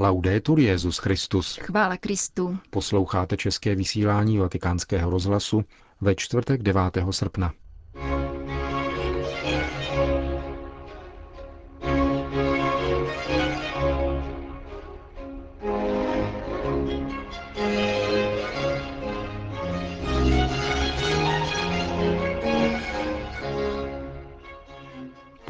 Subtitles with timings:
[0.00, 1.56] Laudetur Jezus Christus.
[1.56, 2.58] Chvála Kristu.
[2.70, 5.64] Posloucháte české vysílání Vatikánského rozhlasu
[6.00, 6.82] ve čtvrtek 9.
[7.10, 7.52] srpna.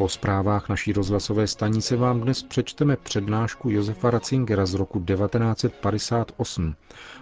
[0.09, 6.75] Po zprávách naší rozhlasové stanice vám dnes přečteme přednášku Josefa Ratzingera z roku 1958,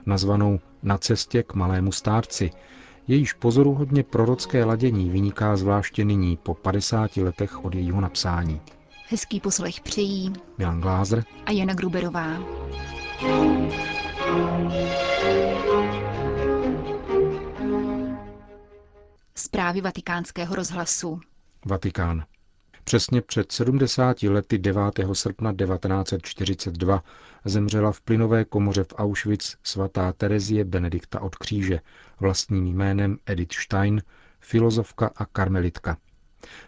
[0.07, 2.51] nazvanou Na cestě k malému stárci.
[3.09, 8.61] Jejíž pozoruhodně prorocké ladění vyniká zvláště nyní po 50 letech od jejího napsání.
[9.09, 12.39] Hezký poslech přejí Milan Glázer a Jana Gruberová.
[19.35, 21.21] Zprávy vatikánského rozhlasu.
[21.65, 22.25] Vatikán.
[22.89, 24.83] Přesně před 70 lety 9.
[25.13, 27.03] srpna 1942
[27.45, 31.81] zemřela v plynové komoře v Auschwitz svatá Terezie Benedikta od kříže,
[32.21, 34.03] vlastním jménem Edith Stein,
[34.41, 35.97] filozofka a karmelitka.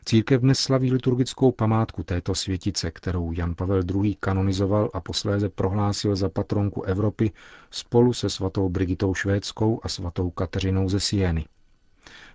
[0.04, 4.14] Církev dnes slaví liturgickou památku této světice, kterou Jan Pavel II.
[4.20, 7.32] kanonizoval a posléze prohlásil za patronku Evropy
[7.70, 11.44] spolu se svatou Brigitou Švédskou a svatou Kateřinou ze Sieny.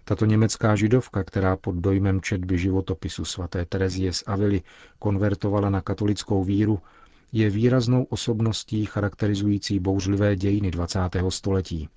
[0.06, 4.62] Tato německá židovka, která pod dojmem četby životopisu svaté Terezie z Avily
[5.00, 6.80] konvertovala na katolickou víru,
[7.32, 11.00] je výraznou osobností charakterizující bouřlivé dějiny 20.
[11.30, 11.90] století.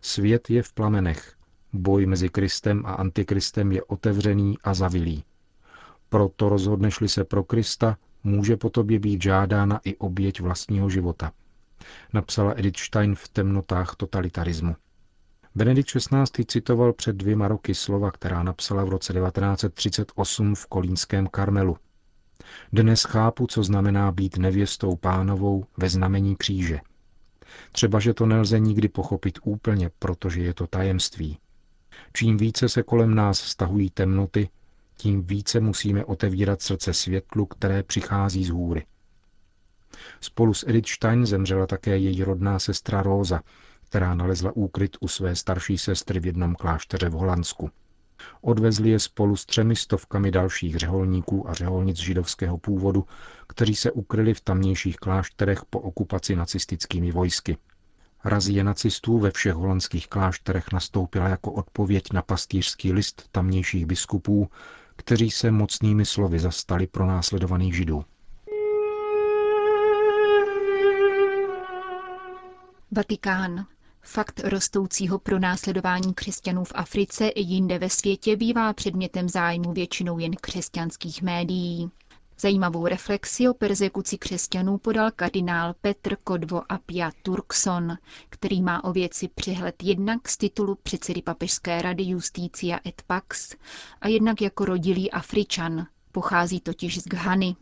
[0.00, 1.34] Svět je v plamenech,
[1.72, 5.24] boj mezi Kristem a Antikristem je otevřený a zavilý.
[6.08, 11.32] Proto rozhodneš-li se pro Krista, může po tobě být žádána i oběť vlastního života.
[12.12, 14.76] Napsala Edith Stein v temnotách totalitarismu.
[15.54, 16.44] Benedikt XVI.
[16.46, 21.76] citoval před dvěma roky slova, která napsala v roce 1938 v Kolínském Karmelu.
[22.72, 26.80] Dnes chápu, co znamená být nevěstou pánovou ve znamení kříže.
[27.72, 31.38] Třeba, že to nelze nikdy pochopit úplně, protože je to tajemství.
[32.12, 34.48] Čím více se kolem nás stahují temnoty,
[34.96, 38.86] tím více musíme otevírat srdce světlu, které přichází z hůry.
[40.20, 43.40] Spolu s Edith Stein zemřela také její rodná sestra Róza,
[43.90, 47.70] která nalezla úkryt u své starší sestry v jednom klášteře v Holandsku.
[48.40, 53.04] Odvezli je spolu s třemi stovkami dalších řeholníků a řeholnic židovského původu,
[53.46, 57.56] kteří se ukryli v tamnějších klášterech po okupaci nacistickými vojsky.
[58.24, 64.50] Razie nacistů ve všech holandských klášterech nastoupila jako odpověď na pastýřský list tamnějších biskupů,
[64.96, 68.04] kteří se mocnými slovy zastali pro následovaných židů.
[72.90, 73.66] Vatikán.
[74.02, 80.32] Fakt rostoucího pronásledování křesťanů v Africe i jinde ve světě bývá předmětem zájmu většinou jen
[80.40, 81.90] křesťanských médií.
[82.40, 87.96] Zajímavou reflexi o persekuci křesťanů podal kardinál Petr Kodvo Apia Turkson,
[88.30, 93.54] který má o věci přehled jednak z titulu předsedy Papežské rady Justícia et Pax
[94.00, 95.86] a jednak jako rodilý Afričan.
[96.12, 97.56] Pochází totiž z Ghany.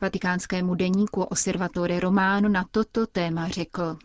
[0.00, 3.98] Vatikánskému deníku Osservatore Romano na toto téma řekl.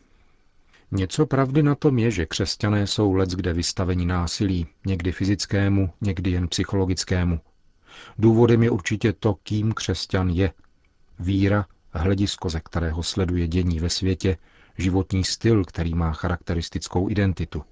[0.92, 6.32] Něco pravdy na tom je, že křesťané jsou let kde vystaveni násilí, někdy fyzickému, někdy
[6.32, 7.40] jen psychologickému.
[8.18, 10.54] Důvodem je určitě to, kým křesťan je.
[11.20, 14.38] Víra, hledisko, ze kterého sleduje dění ve světě,
[14.78, 17.64] životní styl, který má charakteristickou identitu.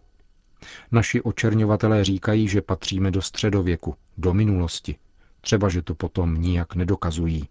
[0.91, 4.95] Naši očerňovatelé říkají, že patříme do středověku, do minulosti.
[5.41, 7.47] Třeba, že to potom nijak nedokazují.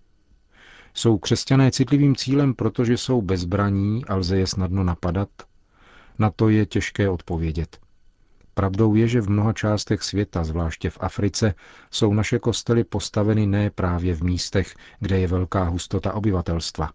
[0.95, 5.29] Jsou křesťané citlivým cílem, protože jsou bezbraní a lze je snadno napadat,
[6.19, 7.79] na to je těžké odpovědět.
[8.55, 11.55] Pravdou je, že v mnoha částech světa, zvláště v Africe,
[11.91, 16.91] jsou naše kostely postaveny ne právě v místech, kde je velká hustota obyvatelstva.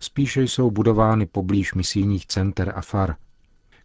[0.00, 3.16] Spíše jsou budovány poblíž misijních center a far.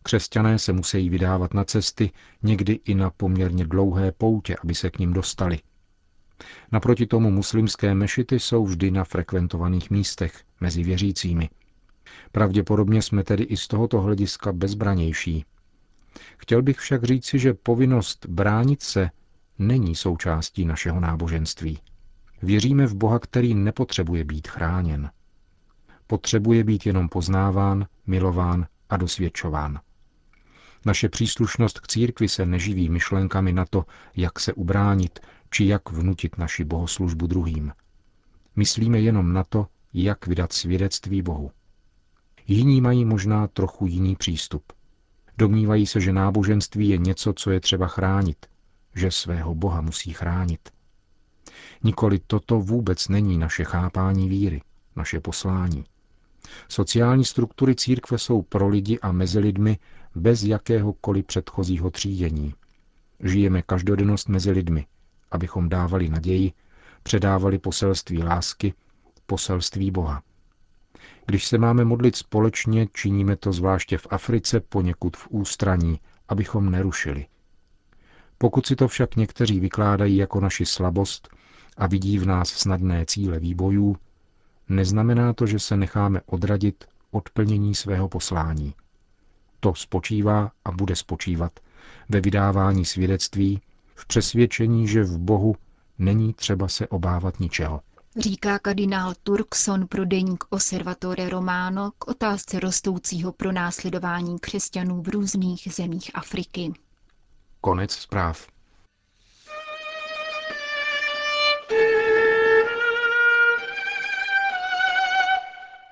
[0.04, 2.12] Křesťané se musí vydávat na cesty,
[2.44, 5.60] někdy i na poměrně dlouhé poutě, aby se k ním dostali.
[6.72, 11.50] Naproti tomu muslimské mešity jsou vždy na frekventovaných místech, mezi věřícími.
[12.32, 15.46] Pravděpodobně jsme tedy i z tohoto hlediska bezbranější.
[16.38, 19.10] Chtěl bych však říci, že povinnost bránit se
[19.60, 21.80] není součástí našeho náboženství.
[22.42, 25.12] Věříme v Boha, který nepotřebuje být chráněn.
[26.08, 29.80] Potřebuje být jenom poznáván, milován a dosvědčován.
[30.86, 35.20] Naše příslušnost k církvi se neživí myšlenkami na to, jak se ubránit,
[35.50, 37.72] či jak vnutit naši bohoslužbu druhým.
[38.56, 41.52] Myslíme jenom na to, jak vydat svědectví Bohu.
[42.48, 44.64] Jiní mají možná trochu jiný přístup.
[45.38, 48.46] Domnívají se, že náboženství je něco, co je třeba chránit,
[48.96, 50.70] že svého Boha musí chránit.
[51.84, 54.62] Nikoli toto vůbec není naše chápání víry,
[54.96, 55.86] naše poslání.
[56.68, 59.78] Sociální struktury církve jsou pro lidi a mezi lidmi
[60.16, 62.54] bez jakéhokoliv předchozího třídění.
[63.24, 64.86] Žijeme každodennost mezi lidmi,
[65.32, 66.52] abychom dávali naději,
[67.04, 68.74] předávali poselství lásky,
[69.26, 70.24] poselství Boha.
[71.30, 77.26] Když se máme modlit společně, činíme to zvláště v Africe poněkud v ústraní, abychom nerušili.
[78.38, 81.30] Pokud si to však někteří vykládají jako naši slabost
[81.78, 83.98] a vidí v nás snadné cíle výbojů,
[84.70, 88.74] neznamená to, že se necháme odradit od plnění svého poslání.
[89.60, 91.60] To spočívá a bude spočívat
[92.10, 93.62] ve vydávání svědectví,
[93.96, 95.56] v přesvědčení, že v Bohu
[96.00, 97.82] není třeba se obávat ničeho.
[98.20, 106.12] Říká kardinál Turkson pro deník Osservatore Romano k otázce rostoucího pronásledování křesťanů v různých zemích
[106.14, 106.74] Afriky.
[107.62, 108.48] Konec zpráv.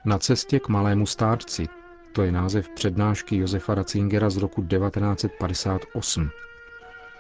[0.06, 1.68] Na cestě k malému stárci,
[2.14, 6.30] to je název přednášky Josefa Ratzingera z roku 1958.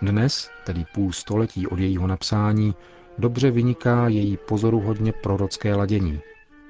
[0.01, 2.75] Dnes, tedy půl století od jejího napsání,
[3.17, 6.19] dobře vyniká její pozoruhodně prorocké ladění.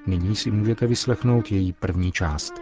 [0.06, 2.52] Nyní si můžete vyslechnout její první část.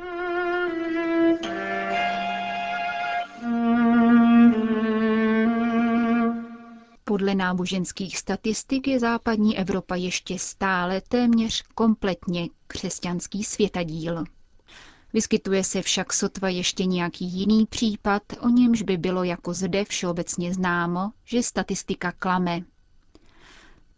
[7.05, 14.25] Podle náboženských statistik je západní Evropa ještě stále téměř kompletně křesťanský světadíl.
[15.13, 20.55] Vyskytuje se však sotva ještě nějaký jiný případ, o němž by bylo jako zde všeobecně
[20.55, 22.61] známo, že statistika klame.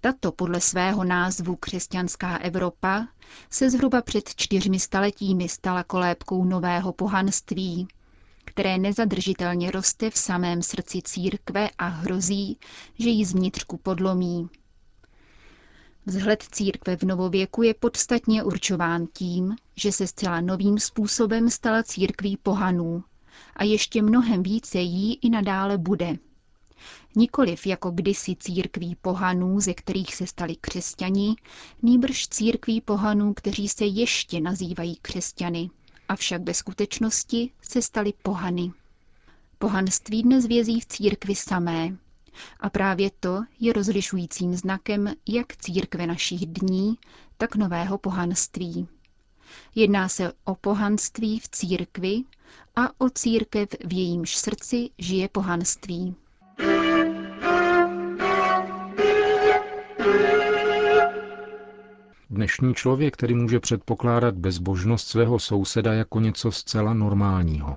[0.07, 3.09] Tato podle svého názvu křesťanská Evropa
[3.51, 7.89] se zhruba před čtyřmi staletími stala kolébkou nového pohanství,
[8.45, 12.59] které nezadržitelně roste v samém srdci církve a hrozí,
[12.99, 14.49] že ji zvnitřku podlomí.
[16.07, 22.37] Vzhled církve v novověku je podstatně určován tím, že se zcela novým způsobem stala církví
[22.37, 23.05] pohanů
[23.57, 26.17] a ještě mnohem více jí i nadále bude.
[27.19, 31.37] Nikoliv jako kdysi církví pohanů, ze kterých se stali křesťani,
[31.83, 35.71] nýbrž církví pohanů, kteří se ještě nazývají křesťany,
[36.09, 38.73] avšak ve skutečnosti se stali pohany.
[39.59, 41.97] Pohanství dnes vězí v církvi samé.
[42.61, 46.99] A právě to je rozlišujícím znakem jak církve našich dní,
[47.37, 48.89] tak nového pohanství.
[49.75, 52.23] Jedná se o pohanství v církvi
[52.77, 56.15] a o církev, v jejímž srdci žije pohanství.
[62.31, 67.77] Dnešní člověk, který může předpokládat bezbožnost svého souseda jako něco zcela normálního.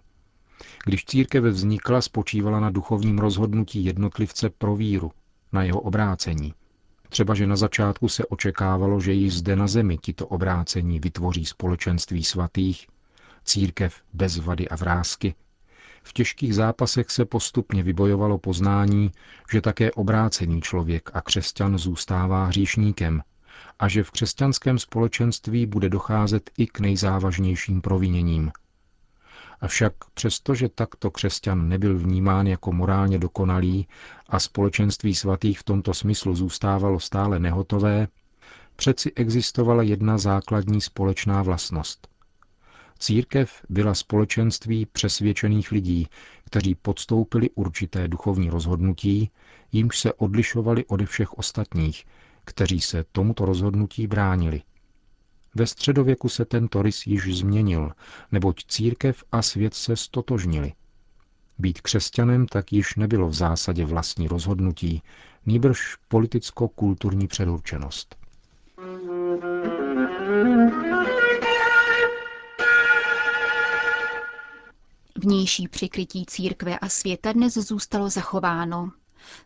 [0.85, 5.11] Když církev vznikla, spočívala na duchovním rozhodnutí jednotlivce pro víru,
[5.51, 6.53] na jeho obrácení.
[7.09, 12.23] Třeba, že na začátku se očekávalo, že ji zde na zemi tito obrácení vytvoří společenství
[12.23, 12.87] svatých,
[13.43, 15.35] církev bez vady a vrázky.
[16.03, 19.11] V těžkých zápasech se postupně vybojovalo poznání,
[19.51, 23.21] že také obrácený člověk a křesťan zůstává hříšníkem
[23.79, 28.51] a že v křesťanském společenství bude docházet i k nejzávažnějším proviněním.
[29.61, 33.87] Avšak přestože takto křesťan nebyl vnímán jako morálně dokonalý
[34.29, 38.07] a společenství svatých v tomto smyslu zůstávalo stále nehotové,
[38.75, 42.07] přeci existovala jedna základní společná vlastnost.
[42.99, 46.07] Církev byla společenství přesvědčených lidí,
[46.45, 49.31] kteří podstoupili určité duchovní rozhodnutí,
[49.71, 52.05] jimž se odlišovali ode všech ostatních,
[52.49, 54.61] kteří se tomuto rozhodnutí bránili.
[55.55, 57.91] Ve středověku se tento rys již změnil,
[58.31, 60.73] neboť církev a svět se stotožnili.
[61.59, 65.01] Být křesťanem tak již nebylo v zásadě vlastní rozhodnutí,
[65.45, 68.15] nýbrž politicko-kulturní předurčenost.
[75.15, 78.91] Vnější přikrytí církve a světa dnes zůstalo zachováno.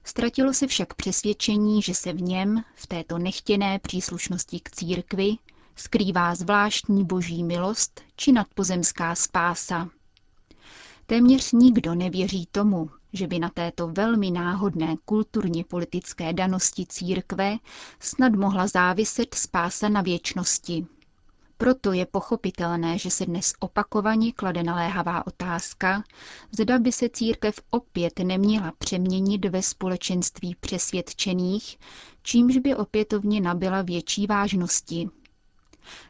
[0.04, 5.36] Ztratilo se však přesvědčení, že se v něm, v této nechtěné příslušnosti k církvi,
[5.76, 9.90] skrývá zvláštní boží milost či nadpozemská spása.
[11.06, 17.58] Téměř nikdo nevěří tomu, že by na této velmi náhodné kulturně politické danosti církve
[18.00, 20.88] snad mohla záviset spása na věčnosti.
[21.64, 26.04] Proto je pochopitelné, že se dnes opakovaně klade naléhavá otázka,
[26.52, 31.78] zda by se církev opět neměla přeměnit ve společenství přesvědčených,
[32.24, 35.10] čímž by opětovně nabyla větší vážnosti.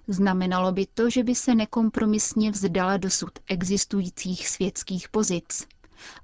[0.07, 5.67] Znamenalo by to, že by se nekompromisně vzdala dosud existujících světských pozic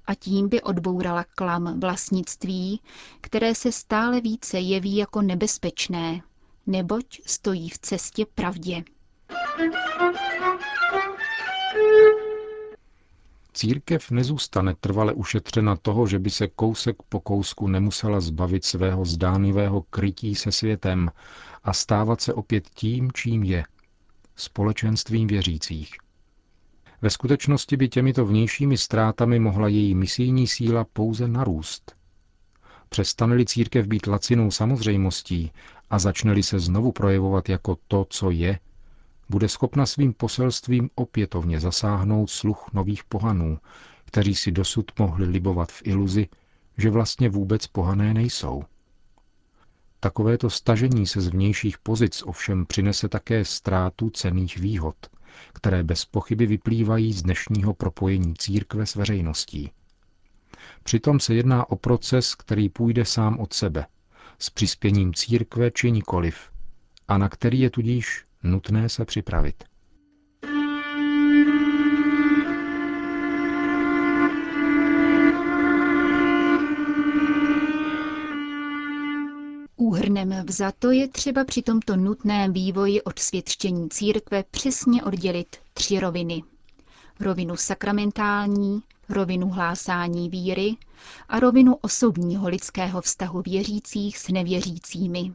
[0.06, 2.80] a tím by odbourala klam vlastnictví,
[3.20, 6.20] které se stále více jeví jako nebezpečné,
[6.66, 8.84] neboť stojí v cestě pravdě.
[13.52, 19.82] Církev nezůstane trvale ušetřena toho, že by se kousek po kousku nemusela zbavit svého zdánlivého
[19.82, 21.10] krytí se světem
[21.64, 23.64] a stávat se opět tím, čím je,
[24.36, 25.96] společenstvím věřících.
[27.02, 31.96] Ve skutečnosti by těmito vnějšími ztrátami mohla její misijní síla pouze narůst.
[32.88, 35.52] Přestane-li církev být lacinou samozřejmostí
[35.90, 38.58] a začne-li se znovu projevovat jako to, co je,
[39.30, 43.58] bude schopna svým poselstvím opětovně zasáhnout sluch nových pohanů,
[44.04, 46.28] kteří si dosud mohli libovat v iluzi,
[46.78, 48.62] že vlastně vůbec pohané nejsou.
[50.00, 54.96] Takovéto stažení se z vnějších pozic ovšem přinese také ztrátu cených výhod,
[55.52, 59.70] které bez pochyby vyplývají z dnešního propojení církve s veřejností.
[60.82, 63.86] Přitom se jedná o proces, který půjde sám od sebe,
[64.38, 66.36] s přispěním církve či nikoliv,
[67.08, 69.64] a na který je tudíž nutné se připravit.
[79.76, 86.42] Úhrnem vzato je třeba při tomto nutném vývoji od světštění církve přesně oddělit tři roviny.
[87.20, 90.76] Rovinu sakramentální, rovinu hlásání víry
[91.28, 95.32] a rovinu osobního lidského vztahu věřících s nevěřícími.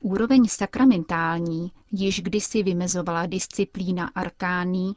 [0.00, 4.96] Úroveň sakramentální, již kdysi vymezovala disciplína arkání,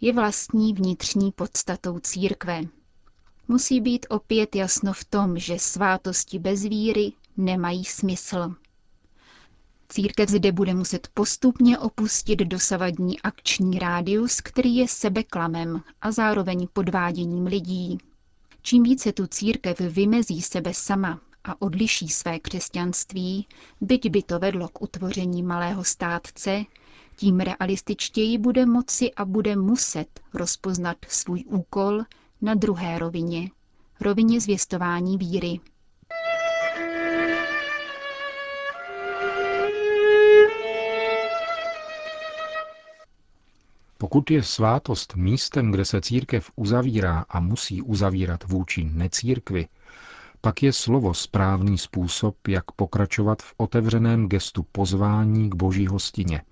[0.00, 2.60] je vlastní vnitřní podstatou církve.
[3.48, 8.54] Musí být opět jasno v tom, že svátosti bez víry nemají smysl.
[9.88, 17.46] Církev zde bude muset postupně opustit dosavadní akční rádius, který je sebeklamem a zároveň podváděním
[17.46, 17.98] lidí.
[18.62, 23.46] Čím více tu církev vymezí sebe sama a odliší své křesťanství,
[23.80, 26.64] byť by to vedlo k utvoření malého státce,
[27.16, 32.02] tím realističtěji bude moci a bude muset rozpoznat svůj úkol
[32.40, 33.50] na druhé rovině,
[34.00, 35.60] rovině zvěstování víry.
[43.98, 49.66] Pokud je svátost místem, kde se církev uzavírá a musí uzavírat vůči necírkvi,
[50.44, 56.42] pak je slovo správný způsob, jak pokračovat v otevřeném gestu pozvání k boží hostině.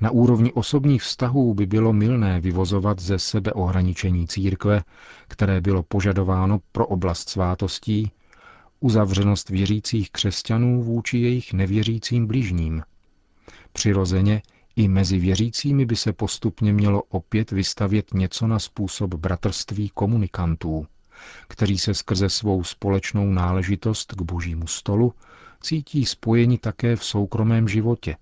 [0.00, 4.82] Na úrovni osobních vztahů by bylo milné vyvozovat ze sebeohraničení církve,
[5.28, 8.10] které bylo požadováno pro oblast svátostí,
[8.80, 12.82] uzavřenost věřících křesťanů vůči jejich nevěřícím bližním.
[13.72, 14.42] Přirozeně
[14.76, 20.86] i mezi věřícími by se postupně mělo opět vystavět něco na způsob bratrství komunikantů,
[21.48, 25.14] kteří se skrze svou společnou náležitost k božímu stolu
[25.60, 28.16] cítí spojeni také v soukromém životě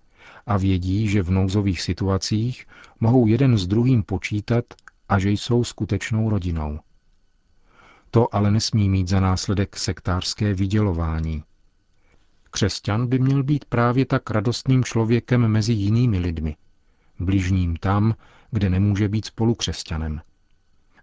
[0.46, 2.66] a vědí, že v nouzových situacích
[3.00, 4.64] mohou jeden s druhým počítat
[5.08, 6.80] a že jsou skutečnou rodinou.
[8.10, 11.42] To ale nesmí mít za následek sektářské vydělování,
[12.50, 16.56] Křesťan by měl být právě tak radostným člověkem mezi jinými lidmi,
[17.18, 18.14] bližním tam,
[18.50, 20.20] kde nemůže být spolu křesťanem.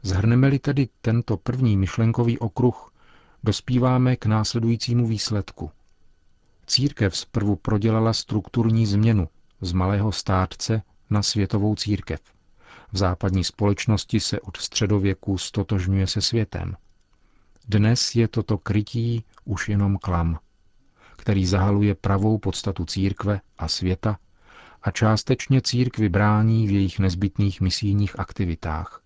[0.01, 2.94] Zhrneme-li tedy tento první myšlenkový okruh,
[3.44, 5.72] dospíváme k následujícímu výsledku.
[6.68, 9.27] Církev zprvu prodělala strukturní změnu
[9.62, 12.20] z malého státce na světovou církev.
[12.92, 16.75] V západní společnosti se od středověku stotožňuje se světem.
[17.68, 20.39] Dnes je toto krytí už jenom klam
[21.18, 24.18] který zahaluje pravou podstatu církve a světa
[24.82, 29.01] a částečně církvi brání v jejich nezbytných misijních aktivitách.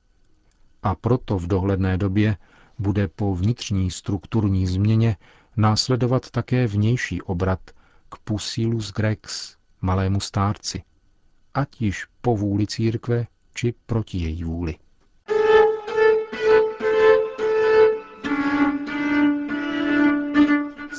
[0.84, 2.38] A proto v dohledné době
[2.80, 5.18] bude po vnitřní strukturní změně
[5.58, 7.60] následovat také vnější obrat
[8.10, 10.84] k Pusilus Grex, malému stárci,
[11.54, 14.76] ať již po vůli církve, či proti její vůli.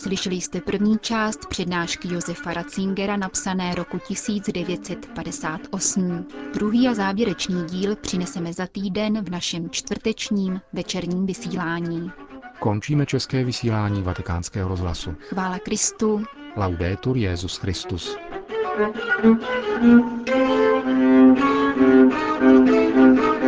[0.03, 6.27] Slyšeli jste první část přednášky Josefa Ratzingera napsané roku 1958.
[6.55, 12.11] Druhý a závěrečný díl přineseme za týden v našem čtvrtečním večerním vysílání.
[12.59, 15.15] Končíme české vysílání vatikánského rozhlasu.
[15.21, 16.25] Chvála Kristu.
[16.57, 18.17] Laudetur Jezus Christus.
[18.77, 18.97] thank
[22.69, 23.42] you